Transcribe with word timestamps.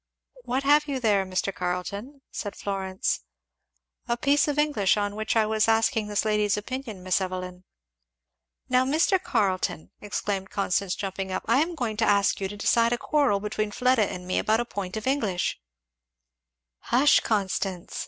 "What 0.45 0.63
have 0.63 0.87
you 0.87 0.99
there, 0.99 1.27
Mr. 1.27 1.53
Carleton?" 1.53 2.21
said 2.31 2.55
Florence. 2.55 3.19
"A 4.07 4.17
piece 4.17 4.47
of 4.47 4.57
English 4.57 4.97
on 4.97 5.15
which 5.15 5.35
I 5.35 5.45
was 5.45 5.67
asking 5.67 6.07
this 6.07 6.25
lady's 6.25 6.57
opinion, 6.57 7.03
Miss 7.03 7.21
Evelyn." 7.21 7.65
"Now, 8.67 8.83
Mr. 8.83 9.21
Carleton!" 9.21 9.91
exclaimed 10.01 10.49
Constance 10.49 10.95
jumping 10.95 11.31
up, 11.31 11.43
"I 11.45 11.61
am 11.61 11.75
going 11.75 11.97
to 11.97 12.05
ask 12.05 12.41
you 12.41 12.47
to 12.47 12.57
decide 12.57 12.93
a 12.93 12.97
quarrel 12.97 13.39
between 13.39 13.69
Fleda 13.69 14.11
and 14.11 14.25
me 14.27 14.39
about 14.39 14.59
a 14.59 14.65
point 14.65 14.97
of 14.97 15.05
English" 15.05 15.59
"Hush, 16.79 17.19
Constance!" 17.19 17.99